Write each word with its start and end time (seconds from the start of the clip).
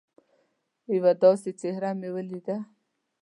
یوه 0.95 1.11
داسي 1.21 1.51
څهره 1.61 1.91
مې 1.99 2.09
ولیده 2.15 2.57